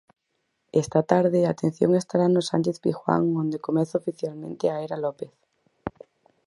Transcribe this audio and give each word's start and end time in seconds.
Esta 0.81 0.99
tarde 1.11 1.39
a 1.43 1.51
atención 1.55 1.91
estará 1.93 2.25
no 2.29 2.41
Sánchez-Pizjuán, 2.49 3.23
onde 3.41 3.63
comeza 3.65 3.99
oficialmente 4.01 4.65
a 4.67 4.75
era 4.85 4.97
López. 5.05 5.31